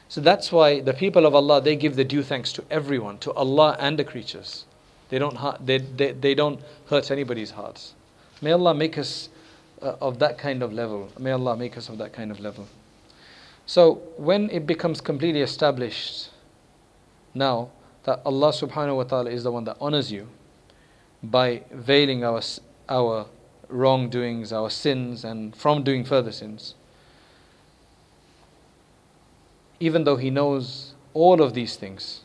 [0.09, 3.33] So that's why the people of Allah, they give the due thanks to everyone, to
[3.33, 4.65] Allah and the creatures.
[5.09, 7.95] They don't, they, they, they don't hurt anybody's hearts.
[8.41, 9.29] May Allah make us
[9.83, 11.11] uh, of that kind of level.
[11.19, 12.69] May Allah make us of that kind of level.
[13.67, 16.31] So when it becomes completely established
[17.35, 17.71] now
[18.05, 20.29] that Allah subhanahu wa ta'ala is the one that honors you
[21.23, 22.41] by veiling our,
[22.89, 23.27] our
[23.69, 26.77] wrongdoings, our sins, and from doing further sins,
[29.81, 32.21] even though He knows all of these things,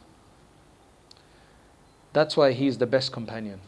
[2.13, 3.61] that's why he is the best companion.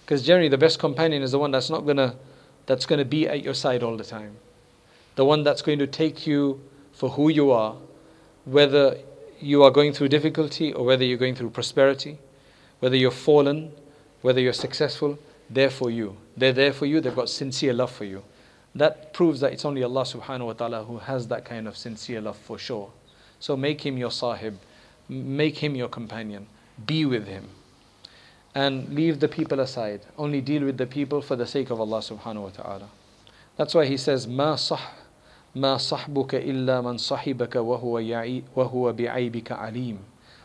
[0.00, 2.16] Because generally the best companion is the one that's not gonna
[2.66, 4.36] that's gonna be at your side all the time
[5.16, 6.60] the one that's going to take you
[6.92, 7.76] for who you are,
[8.44, 8.98] whether
[9.40, 12.18] you are going through difficulty or whether you're going through prosperity,
[12.80, 13.72] whether you're fallen,
[14.22, 15.18] whether you're successful,
[15.50, 16.16] they're for you.
[16.36, 18.22] They're there for you, they've got sincere love for you.
[18.74, 22.20] That proves that it's only Allah subhanahu wa ta'ala who has that kind of sincere
[22.20, 22.90] love for sure.
[23.40, 24.58] So make him your sahib,
[25.08, 26.46] make him your companion,
[26.84, 27.48] be with him.
[28.54, 30.00] And leave the people aside.
[30.16, 32.88] Only deal with the people for the sake of Allah subhanahu wa ta'ala.
[33.56, 34.80] That's why he says, Ma sah
[35.55, 39.99] ما صحبك إلا من صحبك وهو يعي وهو بعيبك عليم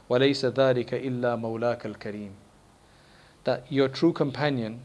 [0.08, 2.30] وليس ذلك إلا مولاك الكريم.
[3.44, 4.80] That your true companion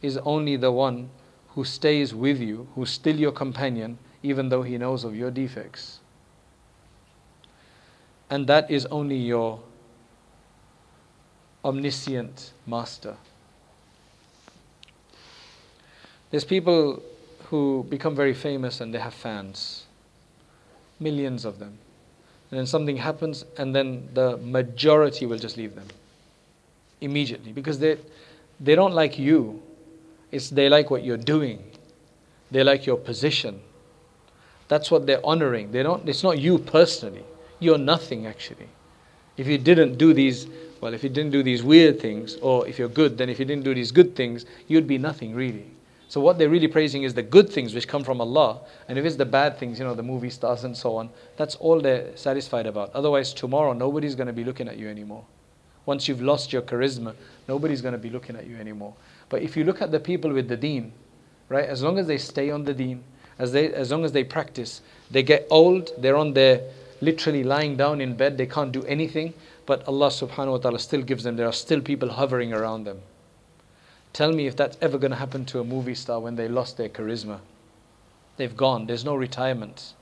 [0.00, 1.10] is only the one
[1.48, 6.00] who stays with you, who's still your companion, even though he knows of your defects.
[8.30, 9.60] And that is only your
[11.64, 13.16] omniscient master.
[16.30, 17.02] There's people
[17.49, 19.85] who become very famous and they have fans,
[20.99, 21.77] millions of them.
[22.51, 25.87] And then something happens, and then the majority will just leave them
[27.01, 27.97] immediately because they,
[28.59, 29.61] they don't like you.
[30.31, 31.63] It's they like what you're doing.
[32.51, 33.59] They like your position.
[34.67, 35.71] That's what they're honoring.
[35.71, 37.23] They don't, it's not you personally.
[37.59, 38.69] You're nothing actually.
[39.37, 40.47] If you didn't do these,
[40.79, 43.45] well, if you didn't do these weird things, or if you're good, then if you
[43.45, 45.65] didn't do these good things, you'd be nothing really.
[46.13, 48.59] So what they're really praising is the good things which come from Allah.
[48.87, 51.55] And if it's the bad things, you know, the movie stars and so on, that's
[51.55, 52.93] all they're satisfied about.
[52.93, 55.25] Otherwise, tomorrow, nobody's going to be looking at you anymore.
[55.87, 57.15] Once you've lost your charisma,
[57.47, 58.93] nobody's going to be looking at you anymore.
[59.29, 60.93] But if you look at the people with the deen,
[61.49, 63.03] right, as long as they stay on the deen,
[63.39, 66.61] as, they, as long as they practice, they get old, they're on their,
[67.01, 69.33] literally lying down in bed, they can't do anything,
[69.65, 73.01] but Allah subhanahu wa ta'ala still gives them, there are still people hovering around them.
[74.13, 76.77] Tell me if that's ever going to happen to a movie star when they lost
[76.77, 77.39] their charisma.
[78.37, 78.85] They've gone.
[78.85, 79.93] There's no retirement.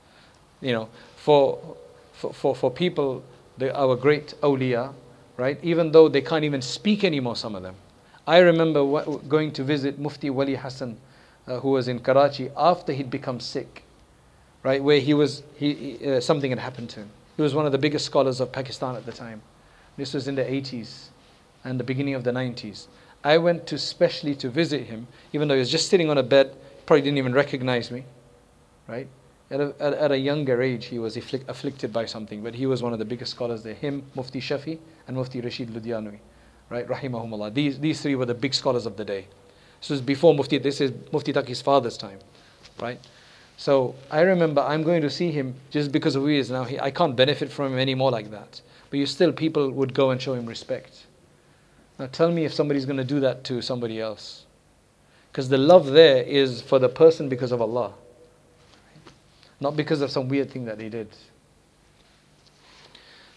[0.60, 1.76] You know, for,
[2.12, 3.24] for, for, for people,
[3.58, 4.92] the, our great awliya,
[5.36, 7.74] right, even though they can't even speak anymore, some of them.
[8.26, 8.84] I remember
[9.28, 10.96] going to visit Mufti Wali Hassan,
[11.46, 13.82] uh, who was in Karachi, after he'd become sick,
[14.62, 17.10] right, where he was, he, uh, something had happened to him.
[17.36, 19.42] He was one of the biggest scholars of Pakistan at the time.
[19.96, 21.08] This was in the 80s
[21.64, 22.86] and the beginning of the 90s.
[23.24, 26.22] I went to specially to visit him, even though he was just sitting on a
[26.22, 26.56] bed,
[26.86, 28.04] probably didn't even recognize me,
[28.88, 29.06] right?
[29.50, 32.66] At a, at, at a younger age, he was afflict, afflicted by something, but he
[32.66, 33.74] was one of the biggest scholars there.
[33.74, 36.18] Him, Mufti Shafi, and Mufti Rashid Ludhianwi,
[36.70, 36.88] right?
[36.88, 37.54] Rahimahumullah.
[37.54, 39.26] These, these three were the big scholars of the day.
[39.80, 42.18] This was before Mufti, this is Mufti Taqi's father's time,
[42.80, 42.98] right?
[43.56, 46.64] So I remember I'm going to see him just because of who he is now.
[46.64, 48.60] He, I can't benefit from him anymore like that.
[48.90, 51.06] But you still, people would go and show him respect.
[51.98, 54.46] Now tell me if somebody's going to do that to somebody else.
[55.30, 57.94] Because the love there is for the person because of Allah,
[59.60, 61.08] not because of some weird thing that they did.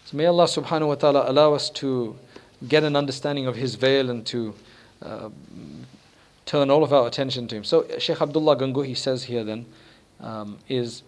[0.04, 2.16] So may Allah subhanahu wa ta'ala allow us to
[2.68, 4.54] get an understanding of His veil and to
[5.02, 5.30] uh,
[6.44, 7.64] turn all of our attention to Him.
[7.64, 9.66] So Sheikh Abdullah Gangohi says here then
[10.20, 11.02] um, is,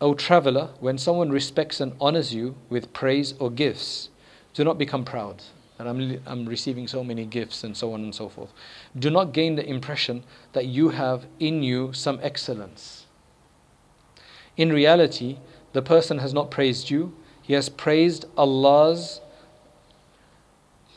[0.00, 4.08] O traveler, when someone respects and honors you with praise or gifts,
[4.54, 5.42] do not become proud
[5.78, 8.52] and I'm, I'm receiving so many gifts and so on and so forth.
[8.96, 13.06] Do not gain the impression that you have in you some excellence.
[14.56, 15.38] In reality,
[15.72, 19.20] the person has not praised you, he has praised Allah's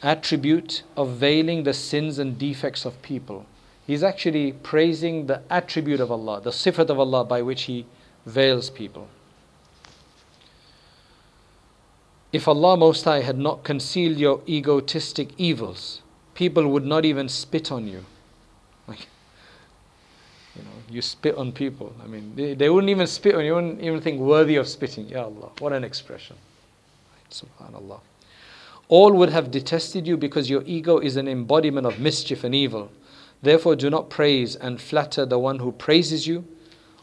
[0.01, 3.45] attribute of veiling the sins and defects of people.
[3.85, 7.85] He's actually praising the attribute of Allah, the sifat of Allah by which He
[8.25, 9.07] veils people.
[12.33, 16.01] If Allah Most High had not concealed your egotistic evils,
[16.33, 18.03] people would not even spit on you.
[18.87, 19.07] Like,
[20.55, 21.95] you know, you spit on people.
[22.03, 25.07] I mean, they, they wouldn't even spit on you, wouldn't even think worthy of spitting.
[25.07, 26.35] Ya Allah, what an expression.
[27.31, 28.01] Subhanallah.
[28.89, 32.91] All would have detested you because your ego is an embodiment of mischief and evil.
[33.41, 36.45] Therefore, do not praise and flatter the one who praises you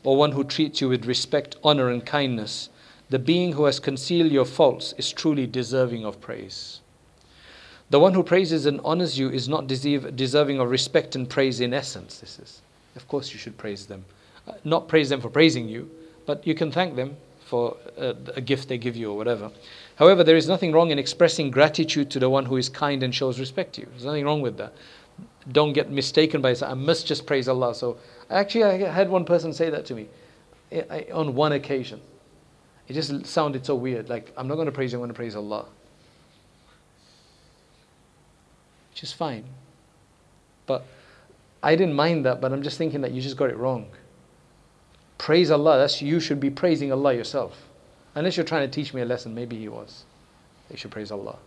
[0.03, 2.69] or one who treats you with respect, honor, and kindness
[3.15, 6.81] the being who has concealed your faults is truly deserving of praise.
[7.91, 11.73] The one who praises and honors you is not deserving of respect and praise in
[11.73, 12.19] essence.
[12.19, 12.61] This is,
[12.97, 14.05] of course, you should praise them.
[14.49, 15.89] Uh, not praise them for praising you,
[16.27, 19.49] but you can thank them for uh, a gift they give you or whatever.
[19.95, 23.15] However, there is nothing wrong in expressing gratitude to the one who is kind and
[23.15, 23.87] shows respect to you.
[23.93, 24.73] There's nothing wrong with that.
[25.53, 27.77] Don't get mistaken by I must just praise Allah.
[27.77, 27.97] So,
[28.29, 30.09] actually, I had one person say that to me
[30.73, 32.01] eh, on one occasion.
[32.89, 34.09] It just sounded so weird.
[34.09, 35.67] Like, I'm not going to praise you, I'm going to praise Allah.
[38.91, 39.45] Which is fine.
[40.67, 40.85] But
[41.63, 43.87] I didn't mind that, but I'm just thinking that you just got it wrong.
[45.19, 45.79] Praise Allah.
[45.79, 47.69] That's you should be praising Allah yourself.
[48.15, 50.05] Unless you're trying to teach me a lesson, maybe he was.
[50.71, 51.39] You should praise Allah.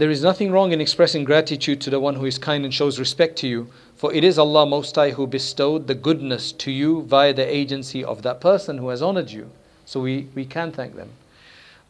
[0.00, 2.98] There is nothing wrong in expressing gratitude to the one who is kind and shows
[2.98, 7.02] respect to you, for it is Allah Most High who bestowed the goodness to you
[7.02, 9.50] via the agency of that person who has honored you.
[9.84, 11.10] So we, we can thank them.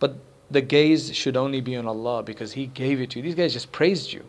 [0.01, 0.17] But
[0.51, 3.23] the gaze should only be on Allah because He gave it to you.
[3.23, 4.25] These guys just praised you.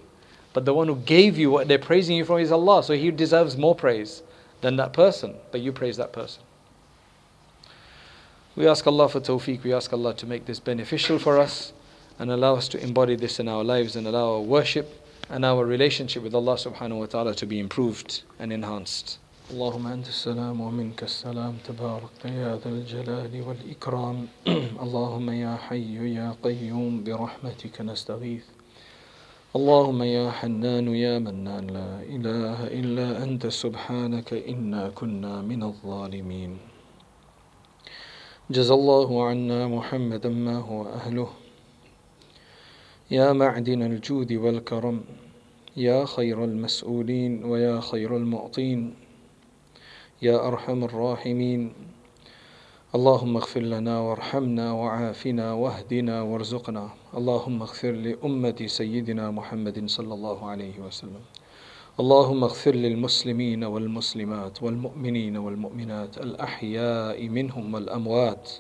[0.54, 2.84] But the one who gave you what they're praising you for is Allah.
[2.84, 4.22] So He deserves more praise
[4.62, 5.34] than that person.
[5.52, 6.44] But you praise that person.
[8.56, 9.64] We ask Allah for tawfiq.
[9.64, 11.74] We ask Allah to make this beneficial for us
[12.21, 14.87] and allow us to embody this in our lives and allow our worship
[15.29, 19.19] and our relationship with Allah subhanahu wa ta'ala to be improved and enhanced.
[19.51, 24.27] اللهم أنت السلام ومنك السلام تبارك يا ذا الجلال والإكرام
[24.83, 28.43] اللهم يا حي يا قيوم برحمتك نستغيث
[29.57, 36.59] اللهم يا حنان يا منان لا إله إلا أنت سبحانك إنا كنا من الظالمين
[38.51, 41.29] جزى الله عنا محمدا ما هو أهله
[43.12, 45.02] يا معدن الجود والكرم
[45.78, 48.94] يا خير المسؤولين ويا خير المعطين
[50.22, 51.74] يا أرحم الراحمين.
[52.96, 56.90] اللهم اغفر لنا وارحمنا وعافنا واهدنا وارزقنا.
[57.18, 61.24] اللهم اغفر لأمة سيدنا محمد صلى الله عليه وسلم.
[62.00, 68.52] اللهم اغفر للمسلمين والمسلمات والمؤمنين والمؤمنات الأحياء منهم والأموات.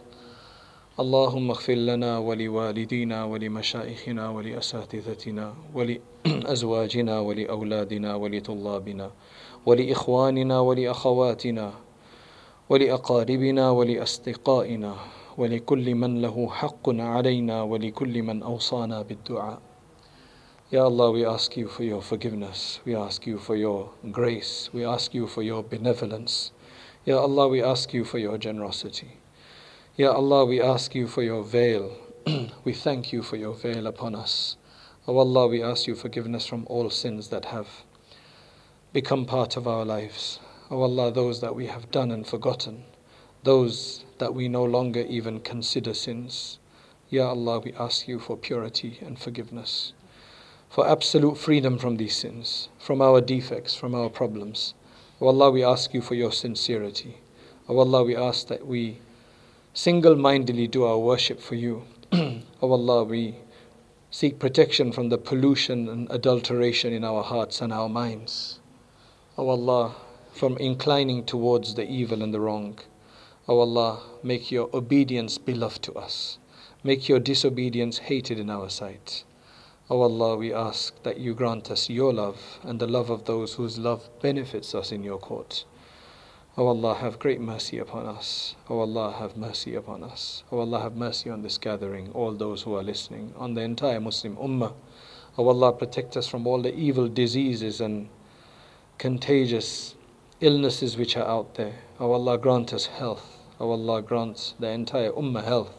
[1.02, 9.12] اللهم اغفر لنا ولوالدينا ولمشايخنا ولأساتذتنا ولأزواجنا ولأولادنا ولطلابنا
[9.66, 11.68] ولإخواننا ولأخواتنا
[12.70, 14.93] ولأقاربنا ولأصدقائنا
[15.38, 19.60] ولكل من له حق علينا ولكل من أوصانا بالدعاء
[20.72, 22.80] Ya Allah, we ask you for your forgiveness.
[22.86, 24.70] We ask you for your grace.
[24.72, 26.52] We ask you for your benevolence.
[27.06, 29.21] Ya Allah, we ask you for your generosity.
[30.02, 31.95] Ya Allah, we ask you for your veil.
[32.64, 34.58] we thank you for your veil upon us.
[35.08, 37.68] O oh Allah, we ask you forgiveness from all sins that have
[38.93, 40.39] become part of our lives.
[40.72, 42.84] O oh Allah, those that we have done and forgotten,
[43.43, 46.58] those that we no longer even consider sins.
[47.12, 49.93] Ya Allah, we ask you for purity and forgiveness,
[50.68, 54.74] for absolute freedom from these sins, from our defects, from our problems.
[55.20, 57.18] O oh Allah, we ask you for your sincerity.
[57.70, 58.97] O Allah, we ask that we
[59.74, 61.84] single mindedly do our worship for you.
[62.12, 63.36] o oh Allah, we
[64.10, 68.60] seek protection from the pollution and adulteration in our hearts and our minds.
[69.38, 69.96] O Allah,
[70.34, 72.80] from inclining towards the evil and the wrong.
[73.48, 76.38] O Allah, make your obedience beloved to us.
[76.84, 79.24] Make your disobedience hated in our sight.
[79.90, 83.54] O Allah, we ask that you grant us your love and the love of those
[83.54, 85.64] whose love benefits us in your court.
[86.58, 88.58] O Allah, have great mercy upon us.
[88.70, 90.43] O Allah, have mercy upon us.
[90.52, 94.02] O Allah, have mercy on this gathering, all those who are listening, on the entire
[94.02, 94.74] Muslim Ummah.
[95.38, 98.10] O Allah, protect us from all the evil diseases and
[98.97, 99.95] contagious
[100.41, 101.76] illnesses which are out there.
[102.02, 103.38] O Allah, grant us health.
[103.58, 105.72] O Allah, grant the entire Ummah health.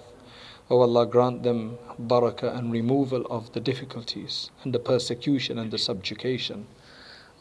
[0.70, 5.76] O Allah, grant them barakah and removal of the difficulties and the persecution and the
[5.76, 6.66] subjugation.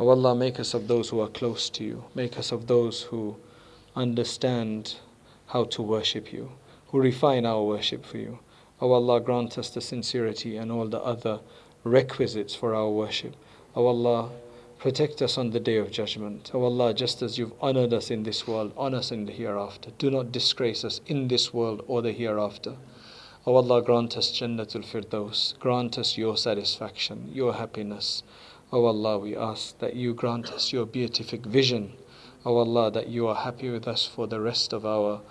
[0.02, 2.04] O Allah, make us of those who are close to you.
[2.16, 3.38] Make us of those who
[3.96, 4.96] understand
[5.46, 6.52] how to worship you,
[6.88, 8.40] who refine our worship for you.
[8.82, 11.40] O Allah, grant us the sincerity and all the other
[11.84, 13.36] requisites for our worship.
[13.76, 14.32] O Allah,
[14.82, 16.50] Protect us on the day of judgment.
[16.56, 19.32] O oh Allah, just as you've honored us in this world, honor us in the
[19.32, 19.92] hereafter.
[20.00, 22.72] Do not disgrace us in this world or the hereafter.
[23.46, 25.54] O oh Allah, grant us Jannatul Firdaus.
[25.60, 28.24] Grant us your satisfaction, your happiness.
[28.74, 31.92] O oh Allah, we ask that you grant us your beatific vision.
[32.46, 35.22] O Allah, that you are happy with us for the rest of our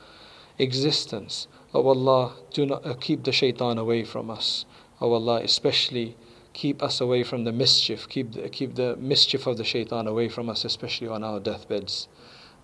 [0.59, 1.49] existence.
[1.73, 4.67] O Allah, do not uh, keep the shaitan away from us.
[5.01, 6.17] O Allah, especially
[6.53, 10.29] keep us away from the mischief, keep the, keep the mischief of the shaitan away
[10.29, 12.09] from us, especially on our deathbeds.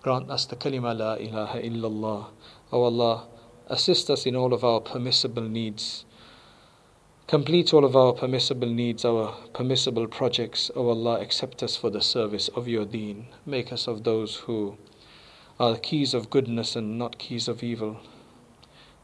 [0.03, 2.27] Grant us the kalima la ilaha illallah.
[2.71, 3.25] O Allah,
[3.67, 6.05] assist us in all of our permissible needs.
[7.26, 10.70] Complete all of our permissible needs, our permissible projects.
[10.76, 13.28] O Allah, accept us for the service of your deen.
[13.46, 14.76] Make us of those who
[15.58, 18.00] are keys of goodness and not keys of evil.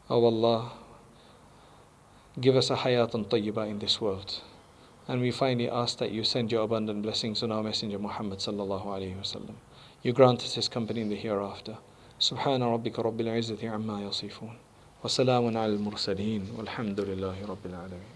[0.09, 0.71] O Allah,
[2.39, 4.41] give us a hayatan tayyibah in this world.
[5.07, 8.85] And we finally ask that you send your abundant blessings on our Messenger Muhammad sallallahu
[8.85, 9.55] alayhi wasallam.
[10.03, 11.77] You grant us his company in the hereafter.
[12.19, 14.53] سبحان ربك رب العزة عما يصفون
[15.03, 18.12] وسلام على المرسلين والحمد لله رب العالمين